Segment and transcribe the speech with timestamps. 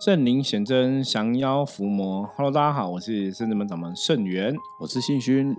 [0.00, 2.28] 圣灵显真，降妖伏魔。
[2.36, 5.56] Hello，大家好，我是圣子门掌门圣元，我是信勋，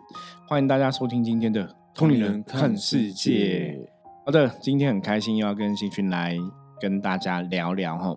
[0.47, 3.79] 欢迎大家收听今天的《通灵人看世界》。
[4.25, 6.37] 好的，今天很开心又要跟信勋来
[6.79, 8.15] 跟大家聊聊哈。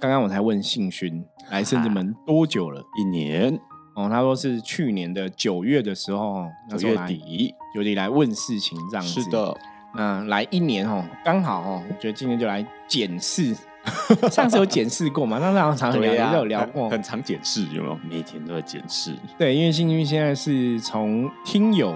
[0.00, 2.82] 刚刚我才问信勋来圣子门多久了？
[2.98, 3.56] 一年
[3.94, 9.20] 哦，他说是去年的九月的时候，九月底有点来问事情这样子。
[9.22, 9.56] 是的，
[9.94, 13.54] 那来一年哦，刚好哦，我觉得今天就来检视。
[14.32, 15.38] 上次有检视过嘛？
[15.38, 17.98] 上次好像常聊，有聊过，很常检视，有没有？
[18.08, 19.14] 每天都在检视。
[19.38, 21.94] 对，因为幸运现在是从听友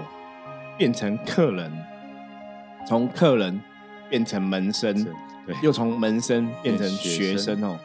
[0.77, 1.71] 变成客人，
[2.87, 3.59] 从客人
[4.07, 5.03] 变成门生，
[5.47, 7.79] 对，又从门生变成学生哦。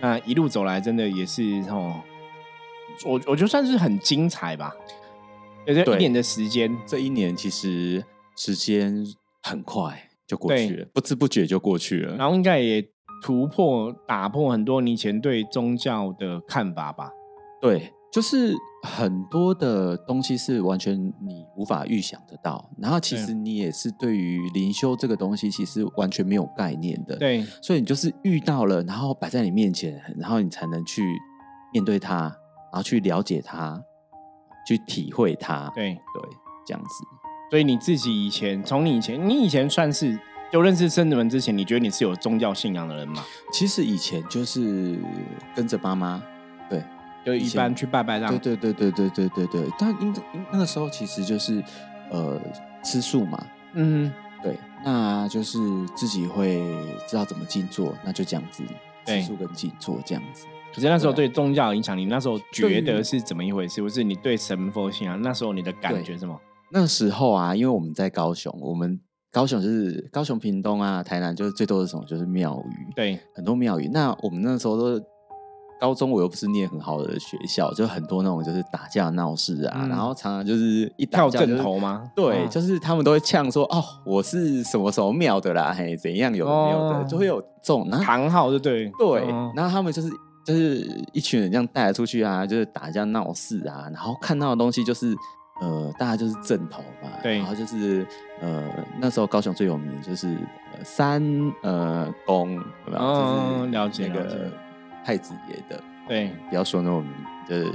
[0.00, 2.00] 那一路走来，真的也是哦，
[3.04, 4.74] 我我觉得算是很精彩吧。
[5.66, 8.02] 这一年的时间，这一年其实
[8.36, 9.06] 时间
[9.42, 12.16] 很快就过去了，不知不觉就过去了。
[12.16, 12.82] 然后应该也。
[13.22, 17.10] 突破、打破很多你以前对宗教的看法吧？
[17.60, 22.70] 对，就是很多的东西是完全你无法预想得到。
[22.78, 27.16] 然后其实你也是对于灵修这个东西，其实完全没有概念的。
[27.16, 31.02] 对，所以你就是遇到了，然后摆在你面前，然后你才能去
[31.72, 33.82] 面对它，然后去了解它，
[34.66, 35.70] 去体会它。
[35.74, 36.30] 对对，
[36.66, 36.88] 这样子。
[37.50, 40.18] 所以你自己以前，从你以前，你以前算是。
[40.52, 43.24] 就认识圣子门之前，你觉得你是有宗教信仰的人吗？
[43.52, 44.98] 其实以前就是
[45.54, 46.20] 跟着妈妈，
[46.68, 46.82] 对，
[47.24, 48.38] 就一般去拜拜这样。
[48.38, 49.72] 对对对对对对对对。
[49.78, 50.12] 但因
[50.50, 51.62] 那个时候其实就是
[52.10, 52.40] 呃
[52.82, 55.58] 吃素嘛，嗯，对，那就是
[55.94, 56.60] 自己会
[57.06, 58.64] 知道怎么静坐，那就这样子
[59.06, 60.46] 吃素跟静坐这样子。
[60.74, 63.80] 可是那时候对宗教影响，你那时候觉得是怎么一回事？
[63.80, 66.40] 不是你对神佛信仰那时候你的感觉什么？
[66.70, 68.98] 那时候啊，因为我们在高雄，我们。
[69.32, 72.92] 高雄就是高雄、屏东啊，台南就是最多的什么，就是庙宇。
[72.96, 73.88] 对，很多庙宇。
[73.88, 75.00] 那我们那时候都
[75.80, 82.10] 高中，我又不是念很好的学校，就很多那种就是打架闹事啊，然后常常就是一跳枕头吗？
[82.16, 89.28] 对，就是他们都会呛说：“哦，我是什么什么庙的啦，嘿，怎样有的没有的，就会有这种堂号，对对对。
[89.54, 90.10] 然后他们就是
[90.44, 95.14] 就是一群人这样带出去啊，就是打架闹事啊，然后看到的东西就是。
[95.60, 98.06] 呃，大家就是正头嘛，对，然后就是
[98.40, 98.64] 呃，
[98.98, 100.28] 那时候高雄最有名就是
[100.72, 101.22] 呃三
[101.62, 102.58] 呃宫，
[102.92, 104.50] 哦，了解那个
[105.04, 107.04] 太子爷的，对，不要说那么
[107.46, 107.70] 就是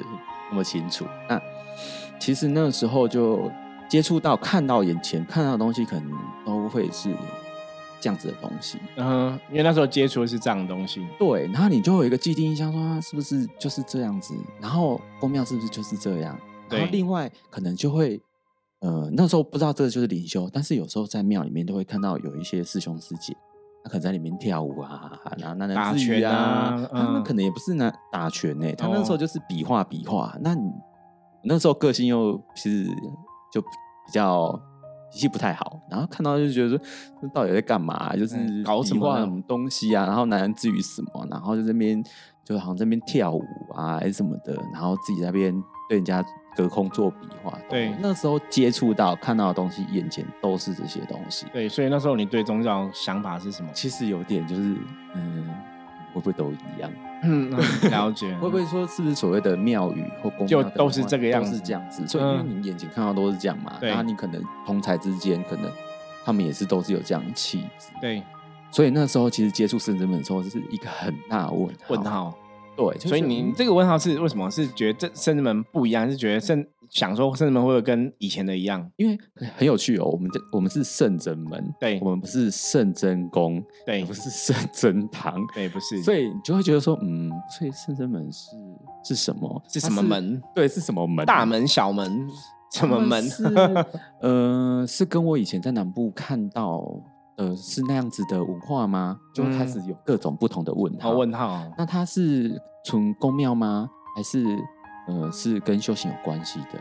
[0.49, 1.05] 那么清楚。
[1.29, 1.39] 那
[2.19, 3.51] 其实那时候就
[3.87, 6.11] 接触到看到眼前看到的东西，可能
[6.43, 7.09] 都会是
[7.99, 8.79] 这样子的东西。
[8.95, 14.33] 嗯，因为那时候接触的是这样的东西，对，然后你就有一个既定印象，说是不是就是这样子？
[14.59, 16.35] 然后宫庙是不是就是这样？
[16.69, 18.21] 然后另外可能就会，
[18.79, 23.35] 呃，那时候不知道这个就是灵修，但是有时候在庙里面都会看到有一些师兄师姐，
[23.83, 30.35] 他可能在里面跳舞啊，然后那打拳啊，他们可能也不是那打拳呢，他那时候就是比划比划。
[30.41, 30.71] 那你
[31.43, 32.89] 那时候个性又其实
[33.53, 34.51] 就比较
[35.11, 36.79] 脾气不太好，然后看到就觉得说，
[37.21, 38.15] 那到底在干嘛？
[38.15, 40.05] 就是搞什么什么东西啊？
[40.05, 41.27] 然后男人至于什么？
[41.29, 42.03] 然后在这边
[42.45, 43.43] 就好像这边跳舞
[43.75, 45.53] 啊，还是什么的，然后自己那边
[45.89, 46.23] 对人家。
[46.57, 51.45] 隔空做比划，对，那时候接触到看到的东西，眼前都是这些东西。
[51.51, 53.69] 对，所以那时候你对宗教想法是什么？
[53.73, 54.77] 其实有点就是，
[55.15, 55.49] 嗯，
[56.13, 56.89] 会不会都一样？
[57.23, 57.51] 嗯，
[57.91, 58.33] 了解。
[58.39, 61.57] 会不会说是不是所谓的庙宇或宫就都是这个样子？
[61.57, 62.07] 是这样子。
[62.07, 65.69] 所以因为你眼前看到都是这样嘛，然后你可能同才之间，可能
[66.23, 67.89] 他们也是都是有这样的气质。
[67.99, 68.23] 对。
[68.75, 72.35] 所以那时候其实接触圣人们的时候，这是一个很大问问号。
[72.75, 74.51] 对，所以你这个问号是为什么？
[74.51, 78.85] 是觉得这圣人们不一样，是觉得圣想说圣人们会不会跟以前的一样？
[78.97, 79.17] 因为
[79.55, 86.03] 很有趣哦，我们这我们是圣真门，对，我们不是圣真宫，对，不是圣真堂，对，不是。
[86.03, 88.49] 所以你就会觉得说，嗯，所以圣真门是
[89.05, 89.63] 是什么？
[89.69, 90.41] 是什么门？
[90.53, 91.25] 对，是什么门？
[91.25, 92.27] 大门、小门？
[92.73, 93.25] 什么门？
[94.19, 96.83] 呃，是跟我以前在南部看到。
[97.37, 99.19] 呃，是那样子的文化吗？
[99.33, 101.11] 就开始有各种不同的问号。
[101.11, 101.63] 问号。
[101.77, 103.89] 那它是纯宫庙吗？
[104.15, 104.45] 还是
[105.07, 106.79] 呃，是跟修行有关系的？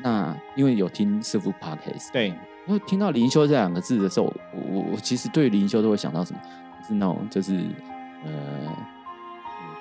[0.00, 2.28] 那因为有听师傅 podcast，对，
[2.66, 6.40] 因为听到灵修这两个字的时候，我我其实对灵修都会想到什么？
[6.86, 7.66] 是那种就是
[8.24, 8.30] 呃，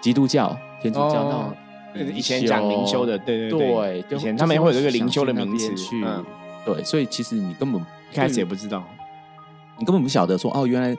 [0.02, 1.54] 基督教、天主教
[1.94, 6.04] 那种以前讲灵修的，对对对，以前他们会有一个灵修的名词去，
[6.66, 7.82] 对，所以其实你根本
[8.12, 8.84] 一开始也不知道。
[9.80, 10.98] 你根本不晓得说哦，原来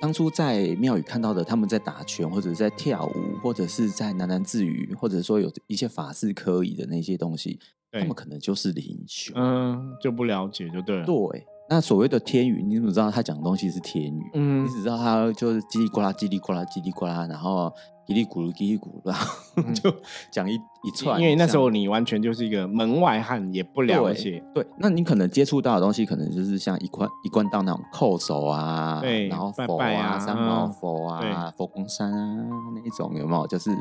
[0.00, 7.58] 当初在庙宇看到的他们在打拳，或者在跳舞，或者是在喃喃自语，或者说有一些法事可以的那些东西，
[7.92, 11.06] 他们可能就是灵修，嗯，就不了解就对了。
[11.06, 14.30] 对，那所谓的天语，你怎么知道他讲的东西是天语？
[14.34, 17.72] 嗯，你只知道他就是叽里呱啦、叽里呱啦、叽里呱啦，然后
[18.06, 19.26] 叽里咕噜、叽里咕噜，然后
[19.74, 19.92] 就
[20.30, 21.20] 讲一一串。
[21.20, 24.40] 因为那时候你完全就是一个门外汉，也不了解。
[24.54, 33.46] 对，那你可能接触到的东西，可能就是像一贯一贯到那种叩首啊，对，然后佛啊、三毛佛啊、佛光山啊那一种，有没有？
[33.48, 33.76] 就是。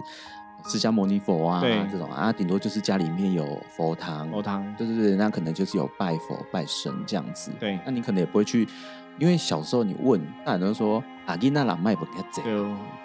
[0.67, 7.51] 释迦牟尼佛啊，这种啊，顶多就是家里面有佛堂，佛堂，对对对，那可能就是有拜佛拜神这样子。
[7.59, 8.67] 对，那你可能也不会去，
[9.19, 12.41] 因为小时候你问，大人都说阿吉那朗麦不给走，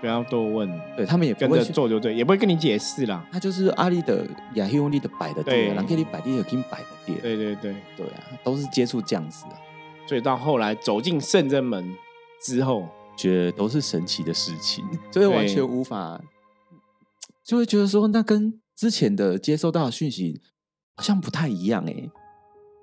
[0.00, 3.22] 不要多问，对他们也跟着做就对，也不会跟你解释啦。
[3.30, 7.76] 他就是阿里的亚黑用力的摆的店，朗给你摆地有给你摆的店，对对对。
[7.96, 9.50] 对啊，都是接触这样子的。
[10.06, 11.94] 所以到后来走进圣真门
[12.42, 16.18] 之后，觉得都是神奇的事情， 所以完全无法。
[17.50, 20.40] 就会觉得说，那跟之前的接收到的讯息
[20.94, 22.08] 好像不太一样哎，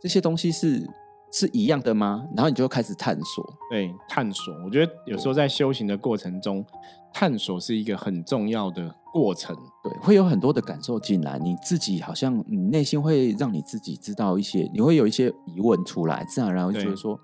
[0.02, 0.86] 这些东西是
[1.32, 2.26] 是一样的吗？
[2.36, 4.54] 然后你就开始探索，对，探索。
[4.66, 6.66] 我觉得有时候在修行的过程中，
[7.14, 9.56] 探索是一个很重要的过程。
[9.82, 17.18] 对，会有很多的感受进来，你自己好像你内心会让你自己知道一些，你会有一些疑问出来，自然然后就觉得说，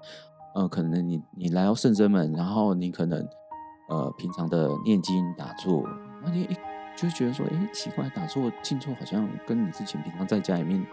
[0.55, 3.21] 呃，可能你你来到圣真门，然后你可能
[3.89, 5.83] 呃平常的念经打坐，
[6.23, 6.72] 那你一。
[6.95, 10.83] 就觉得说，哎，奇怪，打坐静坐好像跟你之前平常在家里面，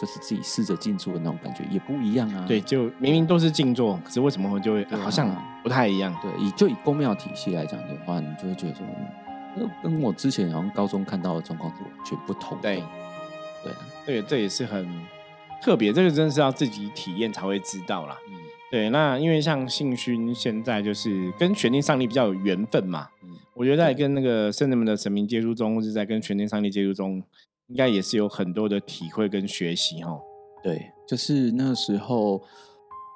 [0.00, 2.44] 就是自己试着静坐的那种感觉也不一样啊。
[2.48, 5.30] 对，就明明都是静坐，可是为什么会就会好像
[5.62, 6.14] 不太一样？
[6.20, 8.84] 对，以就以宫庙体系来讲的话，你就会觉得说，
[9.82, 12.58] 跟我之前好像高中看到的状况是完全不同。
[12.60, 12.82] 对，
[13.62, 14.88] 对啊，对，这也是很
[15.62, 18.16] 特别，这个真的是要自己体验才会知道啦。
[18.28, 18.34] 嗯，
[18.72, 23.08] 对，那因为像信勋现在就是跟玄定上帝比较有缘分嘛。
[23.56, 27.22] 我觉得在跟那个圣人们的神明接触中，或者在跟全天上帝接触中，
[27.68, 30.18] 应该也是有很多的体会跟学习哈。
[30.62, 32.42] 对，就是那时候，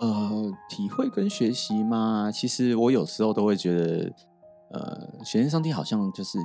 [0.00, 4.12] 呃，体会跟学习嘛，其实我有时候都会觉得，
[4.70, 6.38] 呃，全天上帝好像就是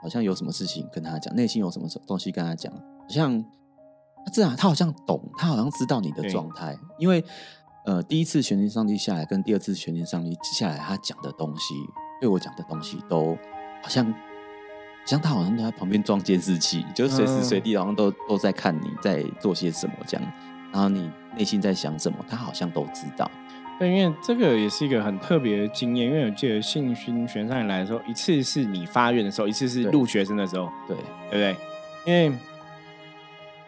[0.00, 3.44] 好像有什么事情跟他讲，内心有什么东西跟他讲，好像
[4.32, 7.24] 这样，他好像懂，他好像知道你的状态，因为
[7.84, 11.74] 呃，第一次全天上帝下来，跟第二次全天上帝下来，他讲的东西。
[12.20, 13.36] 对我讲的东西都
[13.82, 14.14] 好像，
[15.06, 20.32] 像他好像都在旁边装监视器，就是随时随地好像都都在看你在做些什么这样，
[20.70, 23.28] 然后你内心在想什么，他好像都知道。
[23.78, 31.56] 对，因为这个也是一个很特别的经验，因为我记得信勋选上来的时候，一次是你发愿的时候，一次是录学生的时候，对对不对？
[32.04, 32.36] 因为。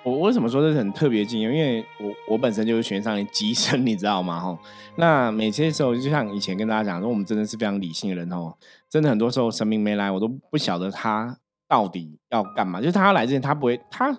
[0.05, 1.53] 我为什么说这是很特别经验？
[1.53, 4.41] 因为我我本身就是选上的机身，你知道吗？
[4.41, 4.59] 吼，
[4.97, 8.53] 那每些时候就像以前跟大家讲说，我们真的是非常理性的人哦。
[8.91, 11.37] 真的很多时候神明没来，我都不晓得他
[11.69, 12.81] 到底要干嘛。
[12.81, 14.13] 就是他要来之前，他不会；他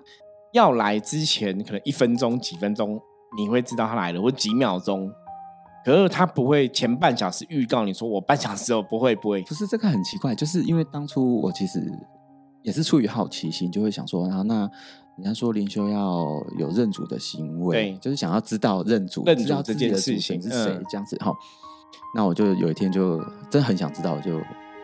[0.54, 2.98] 要来之前，可能一分钟、几分钟
[3.38, 5.12] 你会知道他来了，或几秒钟。
[5.84, 9.42] 可是他不会前半小时预告你说我半小时后不会不会。
[9.42, 11.92] 不是这个很奇怪，就是因为当初我其实
[12.62, 14.72] 也是出于好奇心，就会想说然后那。
[15.18, 21.32] 人家说灵修要有认主的行为，对，就是想要知道认主，知道这件事情是谁这样子哈。
[22.16, 23.20] 那我就有一天就
[23.50, 24.42] 真的很想知道，我就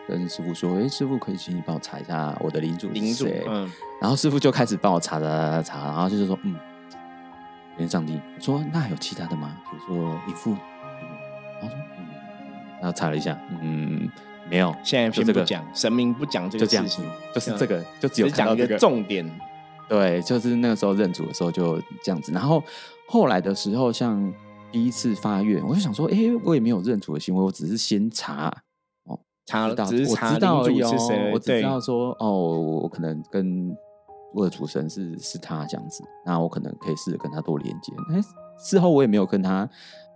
[0.08, 3.68] 跟师傅说：“哎，师傅可以请你帮我查一下我的灵主是谁？”嗯，
[4.00, 6.54] 然后师傅就开始帮我查查查，然后就是说：“嗯，
[7.76, 9.56] 连上帝说那还有其他的吗？
[9.68, 10.50] 比如说一副。”
[11.60, 12.06] 然后说：“嗯。”
[12.80, 14.08] 然后查了一下，嗯，
[14.48, 14.72] 没有。
[14.84, 17.04] 现在先不讲神明不讲这个事情，
[17.34, 19.28] 就是这个，就只有讲一个重点。
[19.90, 22.62] 对，就是那个时候认主的时候就这样子，然后
[23.08, 24.32] 后来的时候，像
[24.70, 28.46] 第一次发愿，我就想说，哎，我也没有认主的行为，我只是先查
[29.06, 33.76] 哦，查到只是查道主是谁，我只知道说，哦，我可能跟
[34.32, 37.92] 我的主神是是他这样子，那我可能可以试着跟他多连接。
[38.14, 38.22] 哎，
[38.60, 39.68] 事后我也没有跟他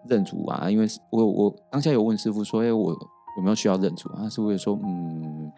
[0.09, 2.93] 认主啊，因为我我当下有问师傅说，哎，我
[3.37, 4.29] 有没有需要认主啊？
[4.29, 5.51] 师傅也说，嗯。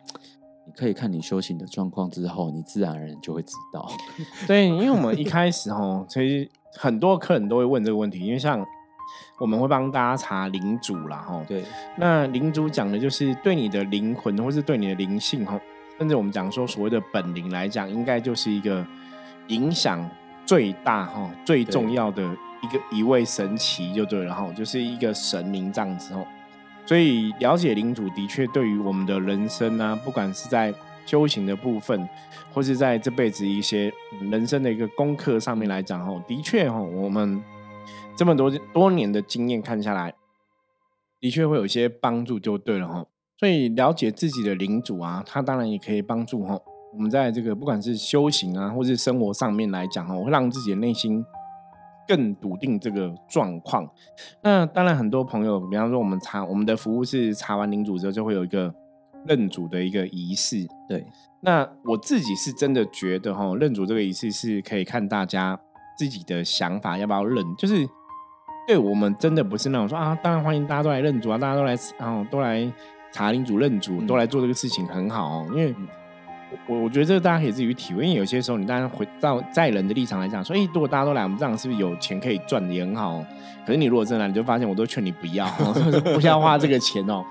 [0.77, 3.91] 可以看你修行的状况之后，你自然而然就会知道。
[4.47, 8.65] 对，因为我们一开始哈，其实很多客人都会问这个问题，因为像
[9.39, 11.43] 我们会帮大家查灵主啦，哈。
[11.49, 11.65] 对。
[11.97, 15.59] 那灵主讲的就是对你的灵魂，或是对你的灵性，哈，
[15.99, 18.87] 甚至我们讲说所谓的本灵来讲，应该就是一个
[19.49, 20.07] 影响
[20.45, 22.23] 最大、哈最重要的
[22.63, 26.27] 一个一位神奇，就对了，哈，就是一个神明这样子，哦。
[26.87, 30.73] 所以了解领主的确对于我们的人生啊，不管是在
[31.05, 32.09] 修行的部分，
[32.53, 33.93] 或是在这辈子一些
[34.31, 37.43] 人生的一个功课上面来讲，吼，的确吼，我们
[38.17, 40.15] 这么多多年的经验看下来，
[41.21, 43.09] 的确会有一些帮助，就对了，吼。
[43.39, 46.63] 所以了解自己的领主啊，他当然也可以帮助吼，
[46.95, 51.25] 我们在这个不管是修行啊，或是生活上面来讲，吼，会让自己的内心
[52.07, 53.89] 更笃定这个状况。
[54.43, 58.75] 那当然，很多朋友，比方说我们查我们的服务是查完领主之后，就会有一个
[59.27, 60.67] 认主的一个仪式。
[60.89, 61.05] 对，
[61.41, 65.59] 那我自己是真的觉得哈，认主这个仪式是可以看大家
[65.99, 67.89] 自己的想法要不要认，就是
[68.67, 72.71] 对我们真的不是那种说啊，当然欢迎大家都来认主啊，大家都来然后都来
[73.13, 75.75] 查领主认主，都来做这个事情很好哦，因为。
[76.67, 83.25] 我我觉得这个大家可以自己去体会，因为有些时候你当然回到在人的立场来讲，说，哎，如果大家都来，我们这样是不是有钱可以赚的也很好？
[83.67, 85.47] 可是你如果真的来，你就发现我都劝你不要，
[86.15, 87.25] 不要花这个钱哦。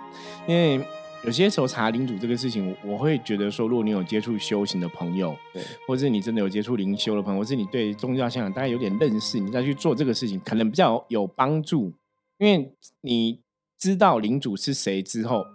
[0.47, 0.79] 因为
[1.23, 11.93] 有些时候查领主这个事情，我会觉得说，如果你有接触修行的朋友，对，或者是你真的有接触灵修的朋友，或是你对宗教信仰大概有点认识，你再去做这个事情，可能比较有帮助。
[12.37, 13.39] 因为你
[13.79, 15.45] 知道领主是谁之后，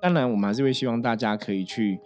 [0.00, 1.98] 当然我们还是会希望大家可以去。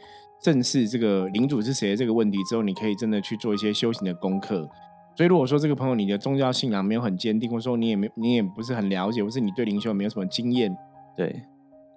[0.43, 4.69] 正视这个领主是谁这个问题之后，你可以真的去做一些修行的功课。
[5.15, 10.75] 所以，如果说这个朋友你的宗教信仰没有很坚定，或者说你也没你也不是很了解，或是你对灵修没有什么经验，
[11.17, 11.43] 对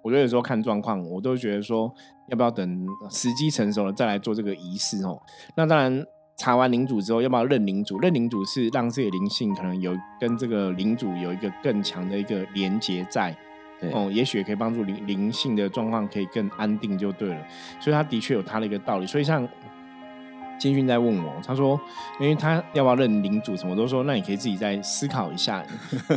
[0.04, 1.92] 我觉得有时候看状况，我都觉得说
[2.28, 5.20] 要不要等时机成熟了再来做这个仪式哦。
[5.56, 6.04] 那当然，
[6.36, 7.98] 查完领主之后，要不要认领主？
[7.98, 13.36] 认领主是让自己灵性可能有跟这个领主有一个更强的一个连接在。
[13.92, 17.46] 哦，也许也可以帮助灵灵性的状况可以更安定就对了，
[17.78, 19.06] 所以他的确有他的一个道理。
[19.06, 19.46] 所以像
[20.58, 21.78] 金勋在问我，他说，
[22.18, 25.62] 因为他要不要认领主什么，都说那你可以自己再思考一下。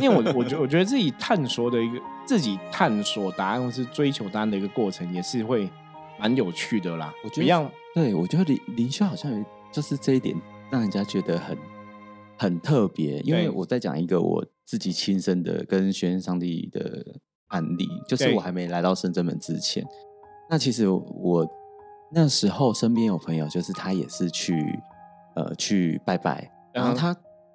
[0.00, 5.68] 为我我觉我觉得自己探索的一个自己探索答案或是追求答案的一个过程，也是会
[6.18, 7.12] 蛮有趣的啦。
[7.22, 10.34] 我觉得，对我觉得灵灵修好像有就是这一点
[10.70, 11.58] 让人家觉得很
[12.38, 13.20] 很特别。
[13.20, 17.20] 因为我在讲一个我自己亲身的跟玄上帝的。
[17.50, 19.86] 案例就是我还没来到深圳门之前，
[20.48, 21.46] 那其实我
[22.10, 24.60] 那时候身边有朋友，就是他也是去
[25.36, 27.14] 呃去拜拜，然后他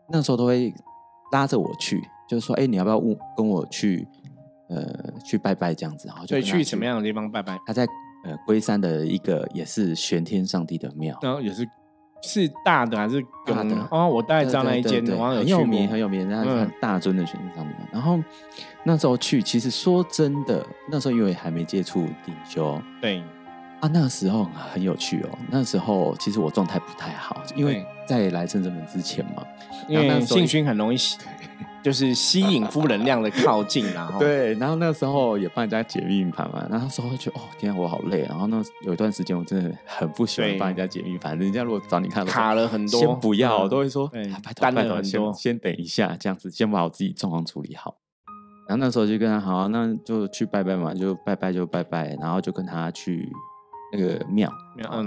[0.09, 0.73] 那时候都会
[1.31, 4.07] 拉着我去，就是说，哎，你要不要问跟我去
[4.69, 7.59] 呃去拜拜这样子，然后就去什么样的地方拜拜？
[7.65, 7.83] 他在
[8.25, 11.67] 呃龟山的一个也是玄天上帝的庙，然后也是。
[12.21, 13.87] 是大的还是大的？
[13.91, 17.73] 哦，我大概知道那一间，很有名，很有名，那很大尊的玄天上帝。
[17.91, 18.19] 然后
[18.83, 23.21] 那时候去，其实说真的，那时候因为还没接触顶修，对
[23.79, 25.29] 啊，那个时候很有趣哦。
[25.49, 29.43] 那时候其实我状态不太好，因为在来深圳门之前嘛，
[29.87, 30.97] 因为信勋很容易。
[31.85, 38.23] 就是吸引负能量的靠近， 然后对，然后那个时候也帮人家解命盘嘛，然后那时候就哦，天啊，我好累。
[38.23, 47.95] 然后那有一段时间，我真的很不喜欢帮人家解命盘，人家如果找你看卡了很多，先不要，都会说拜托拜托，先先等一下，这样子先把我自己状况处理好。
[48.67, 53.31] 然后那时候就跟他好，那就去拜拜嘛，就拜拜就拜拜，然后就跟他去
[53.93, 55.03] 那个庙庙啊，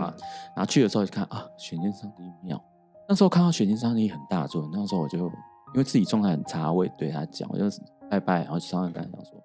[0.54, 2.62] 然后去的时候就看啊，玄天上帝庙。
[3.08, 5.28] 那时候看到玄天上帝很大尊，那时候我就。
[5.75, 7.65] 因为自己状态很差，我也对他讲，我就
[8.11, 9.43] 拜拜，然后商量跟他讲说，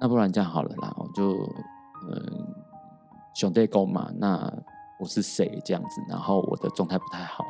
[0.00, 1.32] 那不然这样好了啦，我就
[2.08, 2.46] 嗯
[3.34, 4.52] 兄弟公嘛，那
[5.00, 7.44] 我是谁这样子，然后我的状态不太好，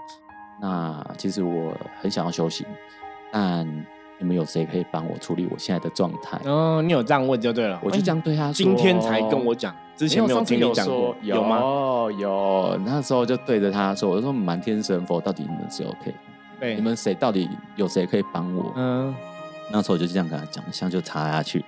[0.60, 2.66] 那其实我很想要修行，
[3.32, 3.66] 但
[4.18, 6.40] 你们有谁可以帮我处理我现在的状态？
[6.44, 11.58] 哦，你有这样问就对了，我就这样对他说，今天才跟我讲，之前没有听你讲过，有吗？
[12.18, 16.14] 有，那时候就对着他说，我就说满天神佛，到底你们是 OK？
[16.70, 18.72] 你们谁到底有谁可以帮我？
[18.76, 19.12] 嗯，
[19.72, 21.64] 那时候我就这样跟他讲，香就插下去。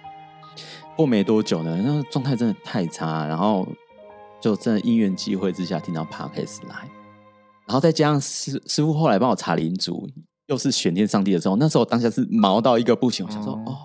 [0.96, 3.66] 过没多久呢，那状态真的太差，然后
[4.40, 6.88] 就真的因缘机会之下听到 Parkes 来，
[7.66, 10.08] 然后再加上师师傅后来帮我查灵主，
[10.46, 13.76] 又是玄天上帝的时候，那时候当下是毛到一个不行，我想说哦。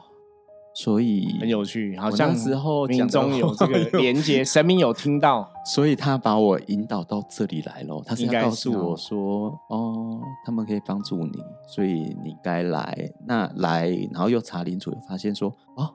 [0.81, 8.01] 所以很有趣，好像之后民中有这个连接，神明有听到， 所以他把我引导到这里来了。
[8.05, 15.93] 他是要告诉我说：“哦，他们可以帮助你，所以你该来。”那来，然后又查领主，发现说：“哦，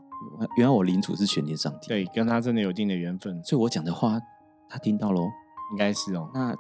[0.59, 4.21] 原来我领主是玄天上帝，对，跟他真的有一定的缘分。”所以我讲的话，
[4.69, 5.23] 他听到喽，
[5.73, 6.29] 应该是哦。
[6.35, 6.55] 那。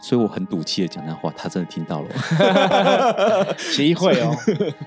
[0.00, 2.08] 所以我很赌气的讲那话，他真的听到了。
[3.76, 4.34] 机会哦，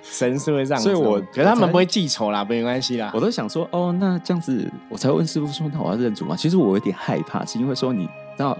[0.01, 3.11] 神是会这样，所以我可是他们不会记仇啦，没关系啦。
[3.13, 6.35] 我都想说，哦，那这样子，我才问师傅说，那我要认主吗？
[6.35, 8.57] 其实我有点害怕，是因为说你知道，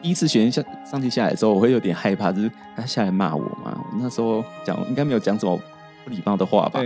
[0.00, 3.76] 第一次学下上去下来之后，我会有点害怕，就是他下来骂我嘛。
[3.92, 5.60] 我那时候讲应该没有讲什么
[6.04, 6.80] 不礼貌的话吧。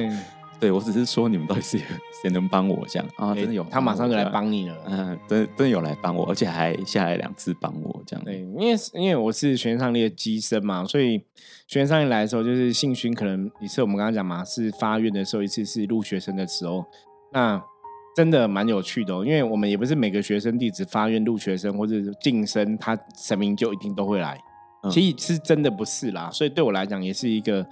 [0.62, 1.76] 对，我只是说你们到底是
[2.22, 3.34] 谁能帮我这样啊？
[3.34, 4.76] 真的有，他马上就来帮你了。
[4.86, 8.24] 嗯，真真的有来帮我，而且还下来两次帮我这样。
[8.24, 11.20] 对，因为因为我是玄上帝的机身嘛，所以
[11.66, 16.84] 玄上帝来的时候，就是信勋可能一次我们刚刚讲嘛，是发愿的时候，一次是入学生的时候，
[17.32, 17.60] 那
[18.14, 19.12] 真的蛮有趣的。
[19.26, 24.38] 因为我们也不是每个学生弟子发愿入学生或者晋升，他神明就一定都会来，
[24.92, 26.30] 其实是真的不是啦。
[26.32, 27.66] 所以对我来讲，也是一个。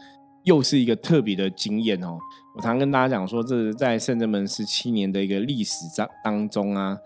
[0.44, 2.18] 又是一个特别的经验哦。
[2.56, 6.98] 我常跟大家讲说，这是在圣真门十七年的一个历史当当中啊，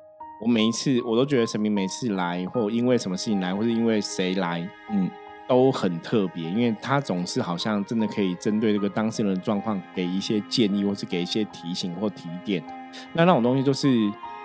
[0.43, 5.11] 我每一次我都觉得神明每次来，或因为什么事情来，或是因为谁来，嗯，
[5.47, 12.63] 都很特别，因为他总是好像真的可以针对这个当事人的状况给一些建议，或是给一些提醒或提点。
[13.13, 13.89] 那那种东西都是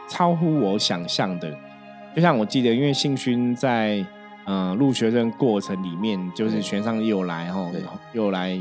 [0.09, 1.57] 超乎我想象的。
[2.13, 4.05] 就像我记得，因为信勋在
[4.51, 7.71] 嗯入学生过程里面，就是学上又来哈，
[8.13, 8.59] 又来。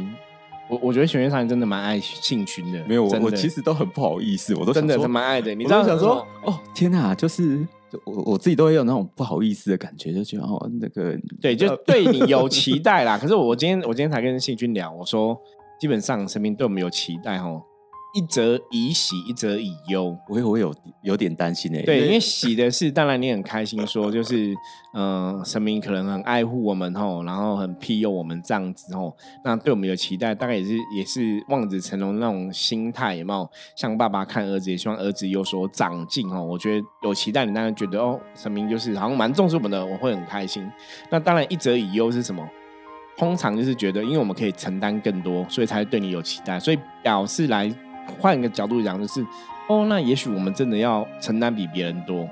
[0.68, 5.54] 我我觉得玄学上真的蛮爱信群的，没有我我其实都很不好意思，我都真的蛮爱的。
[5.54, 7.66] 你知道想说哦天哪，就是
[8.04, 13.16] 我我自己都会有那种不好意思的感觉，就觉得哦那个对，就对你有 期待啦。
[13.16, 15.34] 可是我今天我今天才跟信君聊，我说
[15.80, 17.48] 基本上神明对我们有期待哈。
[18.14, 20.16] 一则以喜，一则以忧。
[20.28, 21.78] 我我有有点担心呢。
[21.84, 24.54] 对，因为喜的是，当然你很开心，说 就是，
[24.94, 29.14] 嗯，神明可能很爱护我们吼，然后很庇佑我们这样子吼。
[29.44, 33.48] 那对我们有期待，大概也是也是望子成龙那种心态，有没有？
[33.76, 36.42] 像爸爸看儿子，也希望儿子有所长进哦。
[36.42, 40.66] 我觉得有期待，你当然觉得哦，神明就是好像蛮重视我们的，我会很开心。
[41.10, 42.48] 那当然一则以忧是什么？
[43.18, 47.70] 通常就是觉得，因为我们可以承担更多，所以才对你有期待，所以表示来。
[48.18, 49.24] 换一个角度讲，就是
[49.68, 52.28] 哦，那也许我们真的要承担比别人多。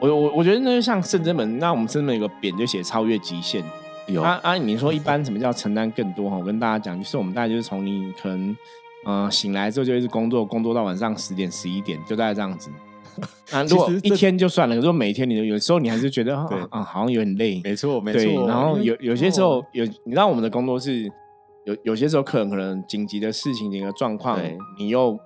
[0.00, 3.64] 我我我觉得那就像圣真门，那我们圣真门有个匾就写超越极限。
[4.08, 4.56] 有啊啊！
[4.56, 6.36] 你说一般什么叫承担更多哈？
[6.36, 8.56] 我跟大家讲，就是我们大概就是从你可能
[9.04, 12.70] 嗯醒来之后就一直工作，工作到晚上十点十一点，就大概这样子。
[13.50, 17.60] 啊，如果一天就算了，如果每天你有时候你还是觉得啊啊好像有点累。
[17.64, 18.46] 没错没错。
[18.46, 21.10] 然后有有些时候有，你知道我们的工作是
[21.66, 24.40] 有有些时候可能可能紧急的事情、紧急状况，
[24.78, 25.18] 你又。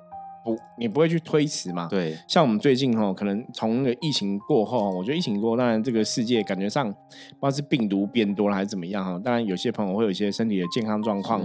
[0.43, 1.87] 不，你不会去推迟嘛？
[1.91, 9.21] 对，像我们最近哈，可能从那个疫情过后，我觉得疫情过后，当然这个世界感觉上不知道是病毒变多了还是怎么样哈。
[9.23, 11.43] 当然有些朋友会有一些身体的健康状况，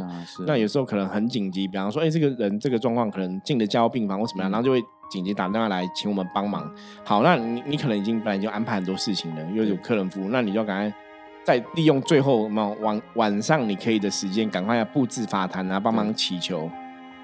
[0.48, 6.74] 那有时候可能很紧急，比方说，哎，这个人这个状况可能进了交病房或怎么样，然后就会紧急打电话来请我们帮忙。
[7.04, 10.98] 好，那你你可能已经本来就安排很多事情了，又有客人服务，那你就赶快
[11.46, 16.70] 再利用最后嘛晚晚上你可以的时间，赶快要布置法坛啊，帮忙祈求。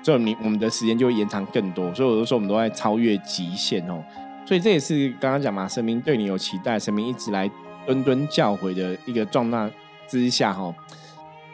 [0.04, 4.04] 所以你我们的时间就会延长更多，所以我就说我们都在超越极限哦。
[4.46, 7.50] 所以这也是刚刚讲嘛，神明对你有期待，神明一直来
[7.86, 9.70] 敦敦教诲的一个壮大
[10.08, 10.74] 之下哈，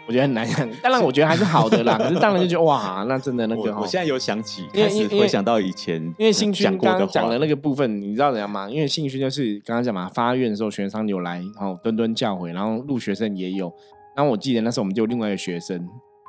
[0.07, 0.67] 我觉得很难讲。
[0.81, 8.69] 当然我觉得还是好的啦， 可是当然就觉得哇，那真的那个，我现在有想起，开始回想到以前，因为信勋刚刚讲的那个部分，你知道怎样吗？
[8.69, 13.71] 因为兴趣就是刚刚讲嘛，发愿的时候学生有来，然后敦敦教诲，然后入学生也有。
[14.15, 15.87] 然后我记得那时候我们就另外一个学生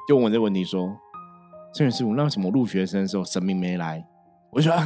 [0.09, 0.89] 就问我这个问题说。
[1.75, 4.03] 圣元师傅，那为什么入学生的时候神明没来？
[4.51, 4.83] 我就说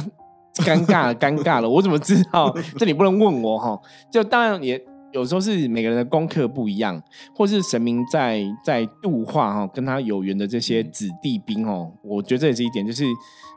[0.55, 2.53] 尴尬了，尴尬了，我怎么知道？
[2.77, 3.79] 这你不能问我哈。
[4.11, 4.77] 就当然也
[5.13, 7.01] 有时候是每个人的功课不一样，
[7.35, 11.91] 或是神明在在度化哈跟他有缘的这些子弟兵哦。
[12.01, 13.05] 我觉得这也是一点，就是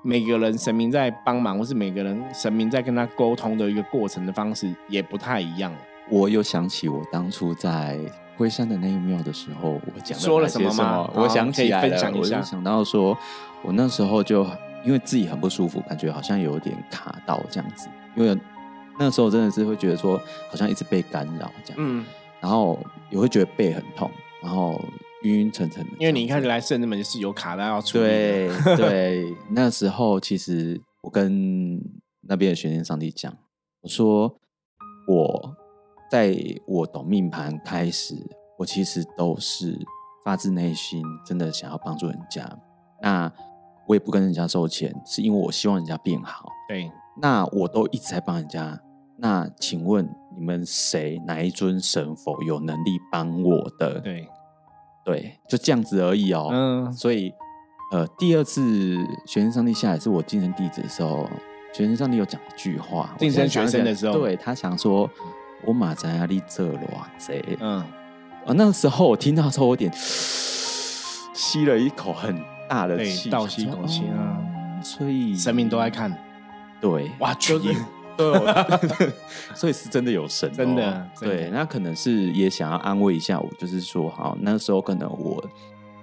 [0.05, 5.73] 每个人神明在帮忙，或是每个人神明在跟他沟通的一个过程的方式也不太一样。
[6.11, 7.99] 我又想起我当初在。
[8.37, 11.11] 龟山的那一庙的时候，我讲说了什么吗？
[11.15, 13.17] 我想起来了，我就想到说，
[13.63, 14.47] 我那时候就
[14.85, 17.89] 因为自己很不舒服，感觉好像有点卡到这样子。
[18.15, 18.39] 因为
[18.99, 20.19] 那时候真的是会觉得说，
[20.51, 22.05] 好像一直被干扰这样，嗯，
[22.41, 22.79] 然后
[23.11, 24.11] 也会觉得背很痛，
[24.43, 24.81] 然后
[25.23, 25.91] 晕晕沉沉的。
[25.99, 28.05] 因为你一开始来圣人门是有卡到要处理。
[28.05, 31.81] 对对， 那时候其实我跟
[32.23, 33.37] 那边的玄天上帝讲，
[33.83, 34.39] 我说
[35.09, 35.57] 我。
[36.09, 38.15] 在我懂命盘开始，
[38.57, 39.77] 我其实都是
[40.25, 42.49] 发自内心，真的想要帮助人家。
[43.03, 43.31] 那
[43.89, 46.49] 我也不跟人家收钱，是因为我希望人家变好。
[46.69, 46.89] 对，
[47.21, 48.81] 那我都一直在帮人家。
[49.19, 54.01] 那请问你们谁哪一尊神佛有能力帮我的？
[54.01, 54.29] 对，
[55.05, 56.51] 对，就这样子而已哦。
[56.53, 57.33] 嗯，所以
[57.93, 61.29] 呃，第二次学生上帝下来是我晋升弟子的时候，
[61.73, 65.09] 学生上帝有讲一句话，晋升学生的时候，对他想说。
[65.65, 66.83] 我马在阿里这罗
[67.17, 67.79] 贼，嗯，
[68.45, 69.91] 啊，那个时候我听到之后，有点
[71.35, 74.39] 吸了一口很大的气，倒吸一口气啊。
[74.83, 76.15] 所以神明都爱看，
[76.79, 77.75] 对，哇，就是
[78.17, 79.13] 对，
[79.55, 85.45] 所以是真的有神，真的，对，那可能是也想要安慰一下我，就是说，好，那时候可能我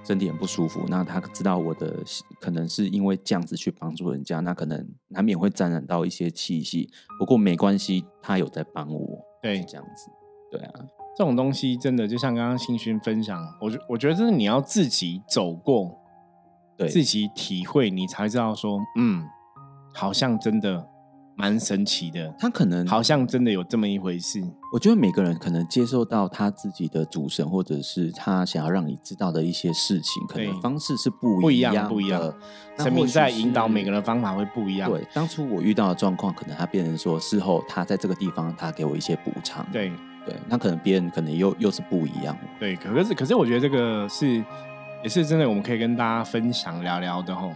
[0.04, 2.04] 身体很不舒服，那他知道我的
[2.40, 9.20] 可能是因为这样子去帮助人家，那可能难免会沾染到一些气息，不过没关系，他有在帮我。
[9.42, 10.10] 对，这样子，
[10.52, 10.74] 对啊，
[11.18, 15.98] 这种东西真的就像刚刚新勋分享，我觉我觉得真的你要自己走过，
[16.78, 19.26] 对，自己体会，你才知道说，嗯，
[19.94, 20.86] 好像真的
[21.36, 24.42] 蛮神奇的，他可能好像真的有这么一回事。
[24.72, 32.34] 我觉得每个人可能接受到他自己的主神，或者是他想要让你知道的一些事情，可能方式是不不一样，不一样。
[32.78, 34.90] 神明在引导每个人的方法会不一样。
[34.90, 39.66] 对，当初我遇到的状况，可能他变成说事后他在这个地方他给我一些补偿。
[39.72, 39.92] 对
[40.26, 42.38] 对，那可能别人可能又又是不一样。
[42.60, 44.44] 对，可是可是我觉得这个是
[45.04, 47.52] 也是真的，我们可以跟大家分享聊聊的吼。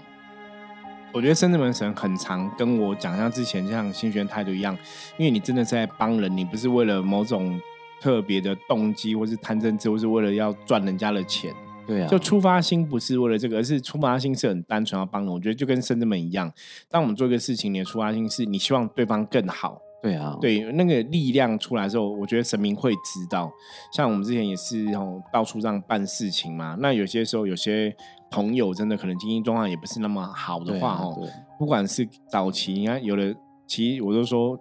[1.13, 4.78] 我觉得深圳门神很常跟我讲，像之前像新学态度一样，
[5.17, 7.60] 因为你真的是在帮人，你不是为了某种
[8.00, 11.52] 特别的动机，或是贪嗔痴，或是为了要赚人家的钱。
[11.88, 15.34] 对啊，就出发心不是为了这个，而是出发心是很单纯要帮人。
[15.34, 16.52] 我觉得就跟深圳门一样，
[16.89, 19.82] 当我们做一个事情，你的出发心是你希望对方更好。
[20.04, 23.52] 对啊，对那个力量出来之后，我觉得神明会知道。
[23.91, 26.78] 像我们之前也是哦，到处这样办事情嘛。
[26.80, 27.96] 那有些时候有些。
[28.30, 31.18] 朋友真的可能经济状况也不是那么好的话，哦，
[31.58, 33.36] 不管是早期，你看有的，
[33.66, 34.60] 其实我都说，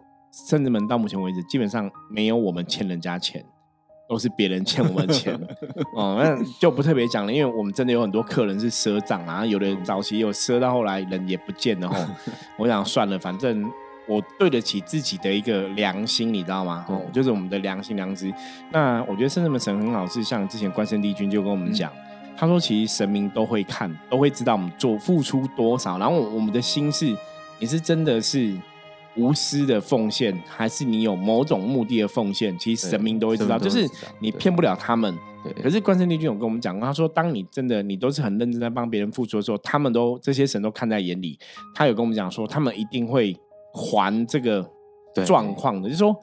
[0.49, 3.45] 甚至门到目前为止，基本上没有我们欠人家钱，
[4.09, 5.35] 都是别人欠我们钱，
[5.97, 12.09] 哦，那就不特别讲了，因为我们真的有很多客人是赊账啊，有的早期有赊到后来人也不见了，哦，
[12.59, 13.69] 我想算了，反正
[14.09, 16.85] 我对得起自己的一个良心，你知道吗？
[16.89, 18.33] 哦，就是我们的良心良知。
[18.71, 21.93] 那我觉得圣至门神很好，是像之前关圣帝君就跟我们讲。
[22.39, 25.99] 他说：“其实神明都会看，都会知道我们做付出多少。
[25.99, 27.17] 然后我们的心是，
[27.59, 28.55] 你是真的是
[29.17, 32.57] 无私的奉献，还是你有某种目的的奉献？
[32.59, 33.89] 其实神明都会知道，就是
[34.21, 35.17] 你骗不了他们。
[35.63, 41.39] 可是关圣帝君有跟我们讲过，他说：当你真的你都是很认真在帮别人付出的时候，他们都这些神都看在眼里。
[41.75, 43.35] 他有跟我们讲说，他们一定会
[43.73, 44.69] 还这个
[45.25, 46.15] 状况的，就是说。”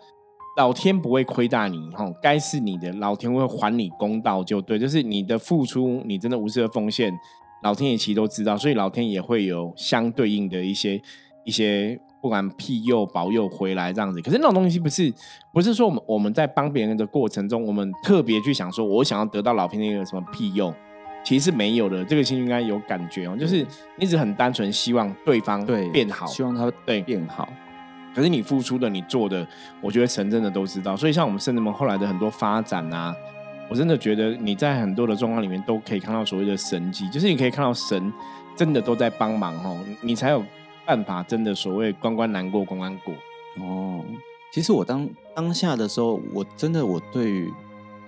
[0.56, 7.12] 老天不会亏待你，哈，该是你的，老天会还你公道就对，就是你的付出，你真的无私的奉献，
[7.64, 11.02] 老天爷其实都知道，所以老天也会有相对应的一些
[11.44, 14.22] 一些，不管庇佑保佑回来这样子。
[14.22, 15.12] 可是那种东西不是
[15.52, 20.72] 不是说我们我们在帮别人的过程中，我们特别去想说，我想要得到老天爷的什么庇佑，
[21.26, 22.06] 其实是没有的。
[22.06, 23.66] 这个心应该有感觉哦，就是
[23.98, 27.50] 一直很单纯希望对方对变好，希望他对变好。
[28.14, 29.48] 可是你付出的，你做的，
[29.82, 30.96] 我觉得神真的都知道。
[30.96, 33.16] 所以像我们圣人们后来的很多发展啊，
[33.70, 38.14] 我真的觉得你在很多的状况里面都可以看到所谓的神迹，就是你可以看到神
[38.56, 40.44] 真的都在帮忙哦，你才有
[40.86, 43.14] 办法真的所谓关关难过关关过。
[43.64, 44.06] 哦，
[44.54, 47.52] 其实我当当下的时候，我真的我对于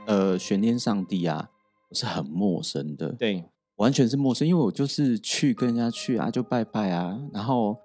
[0.06, 1.50] 呃玄天上帝啊，
[1.90, 3.44] 我是很陌生的，对，
[3.78, 7.80] 完全是陌生，因为我就是去跟人家去啊，就拜拜啊，然后。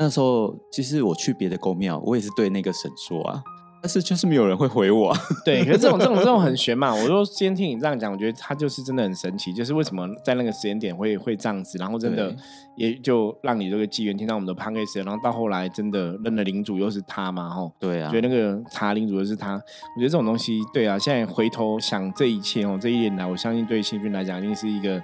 [0.00, 3.42] 那时候其实我去别的宫庙，我也是对那个神说啊，
[3.82, 5.14] 但是就是没有人会回我。
[5.44, 6.94] 对，可是这种这种这种很玄嘛。
[6.94, 12.34] 我说今天听你这样讲，我觉得他就是真的很神奇，就是为什么在那个时间点会会这样子，然后真的
[12.76, 17.70] 也就让你这个机缘听到我们的 p a n c a 然后到后来真的认了领主又是他嘛，吼。
[17.78, 25.02] 对啊，觉得那个查领主又是他，我觉得这种东西，对啊，现在回头想这一切哦，这一年来，我相信对新军来讲，一定是一个。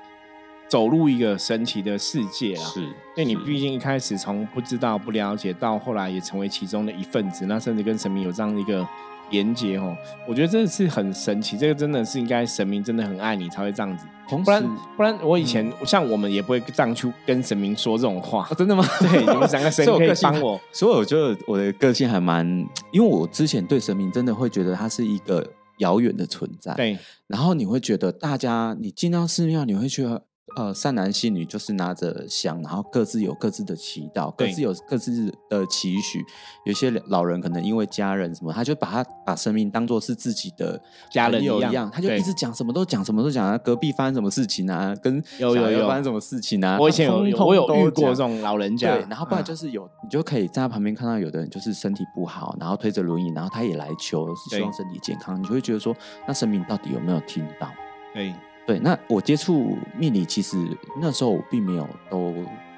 [0.68, 2.64] 走入一个神奇的世界啊！
[2.64, 8.86] 是，因为你毕竟一开始从不知道、不了解，到后来也成为其中的一份子，那甚至跟神明有这样的一个
[9.30, 9.96] 连接哦。
[10.26, 14.06] 我觉得真的是很神奇，这个真的是应该神明真的很爱你才会这样子，
[14.44, 18.48] 不然不然我以前像我们也不会这样去跟神明说这种话。
[18.58, 18.84] 真的吗？
[18.98, 22.44] 对，你们三个神 可以帮我，所以我觉得我的个性还蛮，
[22.90, 25.48] 因为我之前对神明真的会觉得他是一个
[25.78, 26.74] 遥远的存在。
[26.74, 26.98] 对，
[27.28, 30.25] 然后你会觉得大家你进到寺庙，你会觉得。
[30.56, 36.24] 呃，善男信女就是拿着香，然后各自有各自的祈祷，各自有各自的期许。
[36.64, 43.58] 有些老人可能因为家人什么，他就把他把生命当做是自己的家人一样，他就一直讲什么都讲，什么都讲啊。
[43.58, 44.94] 隔壁发生什么事情啊？
[45.02, 46.78] 跟有有有发生什么事情啊？
[46.80, 55.38] 我以前有我有遇过这种老人家，对，然后不然就是有，你就可以在他旁边看到有的人就是身体不好，然后推着轮椅，然后他也来求，希望身体健康。
[55.38, 55.94] 你就会觉得说，
[56.26, 57.68] 那生命到底有没有听到？
[58.14, 58.34] 对。
[58.66, 60.56] 对，那我接触命理，其实
[61.00, 62.34] 那时候我并没有都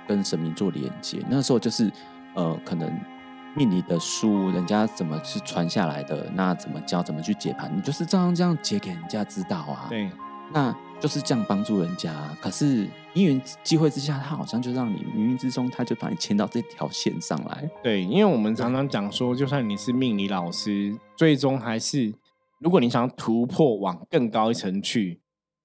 [0.07, 1.19] 跟神明做连接。
[1.31, 1.91] 那时候就是，
[2.35, 2.93] 呃，可能
[3.57, 9.87] 命理的书，人家怎么是传下来的，那怎么教，怎么去解盘，你就是这样这样解给人家知道啊。
[9.89, 10.11] 对，
[10.53, 12.13] 那就是这样帮助人家。
[12.39, 17.67] 可是因缘机会之下，他好像就让你冥冥之中，他就把你牵到这条线上来。
[17.83, 22.13] 对，因为我们常常讲说，就算你是命理老师，最终还是，
[22.59, 25.19] 如果你想要突破，往更高一层去。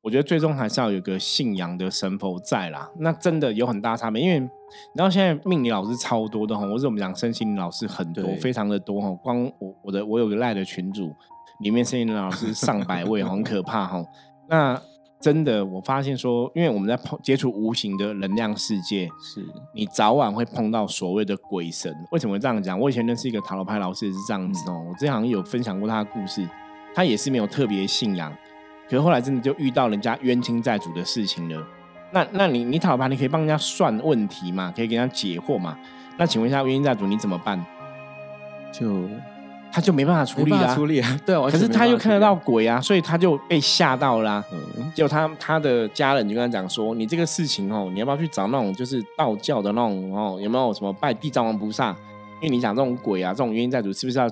[0.03, 4.21] 我觉得最终还是要有个信仰的神佛在啦，那真的有很大差别。
[4.21, 9.09] 因为你知道现在命理老师超多的哈，或者我们讲身心灵老师很多，非常的多哈。
[9.23, 11.15] 光我我的我有个赖的群主，
[11.61, 14.03] 里面身心灵老师上百位，很可怕哈。
[14.49, 14.77] 那
[15.21, 19.41] 真的，我发现说，因为我们在碰接触无形的能量世界，是
[19.73, 21.95] 你早晚会碰到所谓的鬼神。
[22.11, 22.77] 为什么会这样讲？
[22.77, 24.85] 我以前认识一个塔罗牌老师也是这样子哦。
[24.89, 26.45] 我之前好像有分享过他的故事，
[26.93, 28.35] 他也是没有特别信仰，
[28.93, 31.67] 可是后来真的就遇到人家冤亲债主的事情了。
[32.11, 34.71] 那那你你塔罗牌你可以帮人家算问题嘛？
[34.75, 35.75] 可以给人家解惑嘛？
[36.15, 37.59] 那请问一下冤亲债主你怎么办？
[38.71, 39.09] 就。
[39.71, 41.41] 他就没办法处理啊，处理啊，对啊。
[41.49, 44.43] 可是他又看得到鬼啊，所以他就被吓到啦。
[44.51, 51.89] 嗯，结果他他的家人就跟他讲说：“你这个事情哦，你要不要去找那种就是道教的那种哦，有没有什么拜地藏王菩萨？
[52.39, 54.29] 因为你讲这种鬼啊，这种冤亲债主是不是要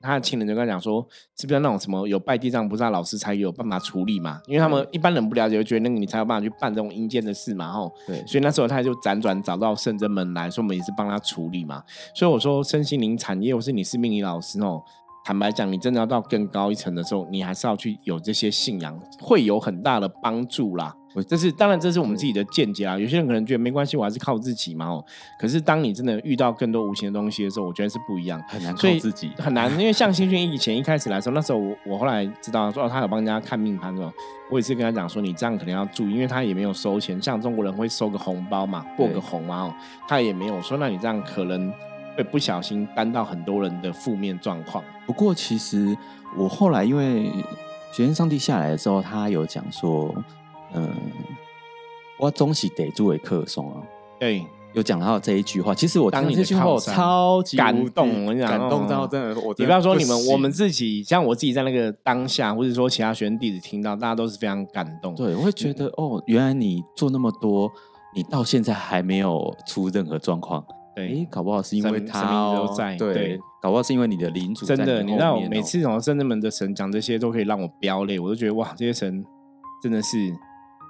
[0.00, 4.40] 他？”的亲人就跟他讲说，是不是那种什么有拜地藏菩萨老师才有办法处理嘛？
[4.46, 7.92] 因为他们一般人不了解，就觉得那个你才有办法去办这种阴间的事嘛，吼。
[8.06, 8.24] 对。
[8.26, 11.82] 所以那时候他就辗转找到圣真门来说，我们也是帮他处理嘛。
[12.14, 14.82] 所以我说，身心灵产业或是你是命理老师哦。
[15.22, 20.96] 坦白讲，你真的要到更高一层的时候，你还是要去有这些信仰，会有很大的帮助啦。
[21.26, 22.98] 这是当然，这是我们自己的见解啊。
[22.98, 24.86] 有些人可能觉得没关系，我还是靠自己嘛。
[24.86, 25.04] 哦，
[25.38, 29.70] 可是当你真的遇到更多无形的东西的时候，我觉得是不一样，很难靠自己，很难。
[29.72, 34.12] 因为像新训以前一开始来说，那时候我我后来知道说他有帮人家看命盘的时候，
[34.50, 39.74] 我也是跟他讲说，你这样可能要注意，因为他也没有收钱，像中国人会收个红包嘛，过个红嘛，哦，
[40.06, 41.72] 他也没有说，那你这样可能。
[42.16, 44.82] 会不小心担到很多人的负面状况。
[45.06, 45.96] 不过，其实
[46.36, 47.30] 我后来因为
[47.92, 50.12] 学生上帝下来的时候，他有讲说，
[50.74, 50.90] 嗯，
[52.18, 53.82] 我终喜得诸位客松啊。
[54.18, 55.74] 对，有讲到这一句话。
[55.74, 59.40] 其实我当这句话超级感动，我跟你讲感动到真的。
[59.40, 65.14] 我你不要说你们，我们自己，像我自己在那个当下，或者说其他学生弟子听到，大家都是非常感动。
[65.14, 67.70] 对，我会觉得哦，原来你做那么多，
[68.14, 70.64] 你到现在还没有出任何状况。
[70.94, 72.96] 对，搞不好是因为他都在。
[72.96, 78.18] 对，搞不好是因为你的领主真的，你知道，每次从圣人们的神讲这些，都可以让我飙泪。
[78.18, 79.24] 我都觉得哇，这些神
[79.82, 80.16] 真的是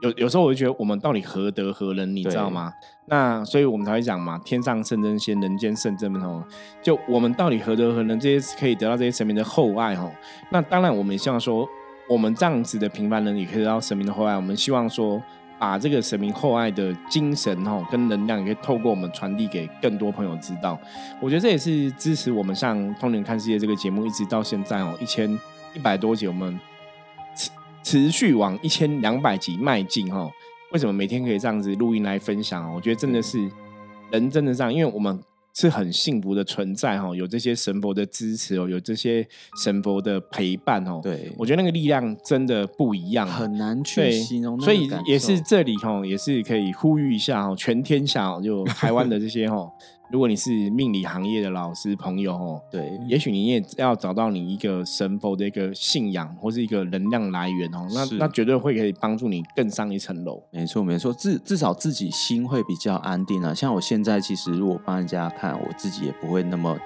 [0.00, 2.72] 有有时候我就觉得我们到底何德何能，你知道吗？
[3.06, 6.44] 那所以我们才会讲嘛，天上圣真仙，人间圣真门哦。
[6.82, 10.10] 就我们到底何德何能，这些可以得到这些神明的厚爱哦。
[10.50, 11.68] 那当然，我们也希望说，
[12.08, 14.34] 我们这样子的平凡人也可以得到神明的厚爱。
[14.34, 15.22] 我们希望说。
[15.60, 20.80] 把这个神明厚爱的精神哦，跟能量，也可以透过我们传递给更多朋友知道。
[21.20, 25.38] 我觉得这也是支持我们像《通灵看世界》这个节目，一直到现在哦，一千
[25.74, 26.58] 一百多集，我们
[27.82, 30.30] 持持续往一千两百集迈进哈。
[30.72, 32.72] 为什么每天可以这样子录音来分享？
[32.74, 33.50] 我觉得真的是
[34.10, 35.18] 人真的这样，因为我们。
[35.52, 39.26] 是很幸福的存在哈，有这些神佛的支持哦，有这些
[39.60, 41.00] 神佛的陪伴哦。
[41.02, 44.58] 对，我觉得那个力量真的不一样，很难去形容。
[44.60, 49.68] 所以也是这里哈，也是可以呼吁一下哈，全天下就台湾的这些哈。
[50.12, 60.42] 如果你是命理行业的老师朋友哦，对，也许你也要找到你一个神佛的一个信仰或是一个能量来源哦，那那绝对会可以帮助你更上一层楼。
[60.50, 63.54] 没错没错，至至少自己心会比较安定啊。
[63.54, 66.76] 像我现在其实如果帮人家看，我自己也不会那么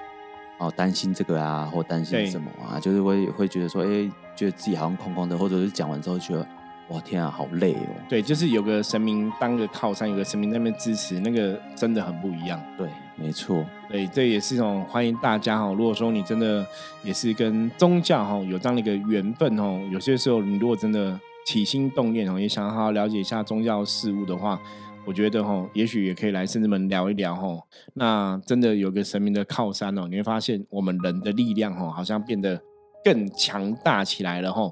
[0.59, 6.47] 哦担心这个啊，或担心什么啊，就是我也会觉得说，哎，觉得自己好像空空的，或者是讲完之后觉得。
[6.89, 7.89] 哇天啊，好累哦！
[8.07, 12.61] 对，就是有个神明当个靠山，有个神明在那边支持，那个真的很不一样。
[12.77, 13.65] 对，没错。
[13.89, 15.73] 对，这也是一种欢迎大家哈。
[15.73, 16.63] 如果说你真的
[17.03, 24.61] 也是跟宗教哈有这样的一个缘分哦，有些时候你如果真的起心动念哦，也想好好了解一下宗教事物的话，
[25.05, 27.47] 我觉得哈，也许也可以来圣至门聊一聊哈。
[27.95, 32.61] 那真的有个神明的靠山哦，你会发现我们人的力量哈，好像变得
[33.03, 34.71] 更强大起来了哈。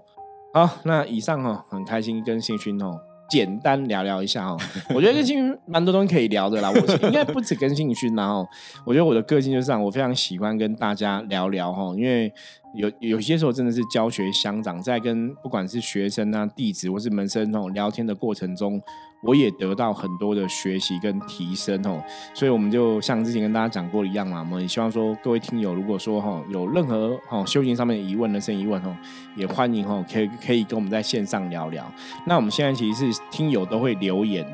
[0.53, 4.57] 好，那以上哈很开心跟信勋哦简单聊聊一下哦，
[4.93, 8.47] 我觉得跟信勋蛮多东西可以聊的啦，我应该不止跟信勋啦哦
[8.85, 12.31] 我觉得我的个性就是这样，我非常喜欢跟大家聊聊哈，因为。
[12.75, 18.81] 有有些时候真的是教学相长，在跟不管是学生啊、弟子或是门生哦聊天的过程中，
[19.23, 22.03] 我也得到很多的学习跟提升哦。
[22.33, 28.95] 所以我们就像之前跟大家讲过一样嘛，我们也希望说各位听友，如果说哈有任何哈修行上面的疑问、人生疑问哦，
[29.35, 31.89] 也欢迎哈可以可以跟我们在线上聊聊。
[32.27, 34.45] 那我们现在其实是听友都会留言。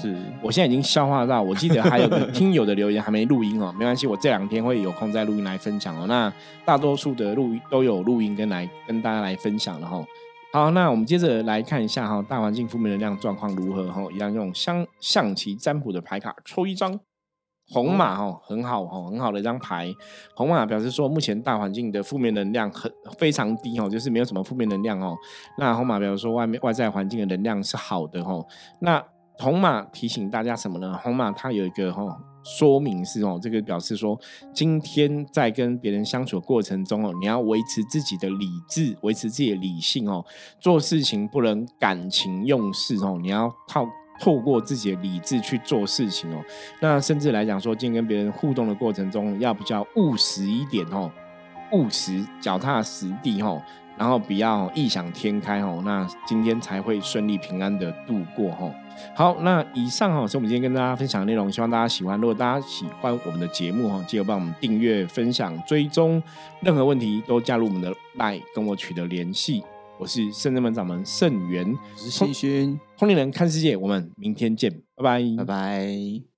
[0.00, 6.06] 是，我现在已经消化到，我记得还有个听友的留言还没录音哦， 没关系，我这两天会有空再录音来分享哦。
[6.08, 6.32] 那
[6.64, 10.02] 大多数的录都有录音跟来跟大家来分享了哈。
[10.54, 14.00] 好，那我们接着来看一下哈，大环境负面能量状况如何哈？
[14.12, 16.96] 一样用象象棋占卜的牌卡抽一张
[17.72, 19.92] 红马哈，很好哈，很好的一张牌。
[20.36, 22.88] 红马表示说，目前大环境的负面能量很
[23.18, 25.16] 非常低哈，就是没有什么负面能量哦。
[25.58, 28.40] 那红马表示说，外面外在环境的能量是好的哈。
[28.80, 29.04] 那
[29.40, 30.96] 红马提醒大家什么呢？
[31.02, 34.18] 红马它有一个哈说明是哦，这个表示说，
[34.52, 40.24] 今天在跟别人相处的过程中哦，你要维持自己的理智，维持自己的理性哦，
[40.60, 43.88] 做事情不能感情用事哦，你要靠
[44.20, 46.44] 透过自己的理智去做事情哦。
[46.80, 51.10] 那甚至来讲说，今天跟别人互动的过程中，要比较务实一点哦，
[51.72, 53.60] 务实、脚踏实地哦。
[53.96, 58.74] 然后不要异想天开哦，那今天才会顺利平安的度过哦。
[59.14, 62.20] 好，那以上哈是我们今天跟大家分享的内容，希望大家喜欢。
[62.20, 66.22] 如果大家喜欢我们的节目哈，记得帮我们订阅、分享、追踪。
[66.60, 69.62] 任何问题都加入我们的麦跟我取得联系。
[69.98, 76.33] 我是圣人门掌门圣元，我是谢勋，通灵人看世界，我们明天见，拜拜，拜拜。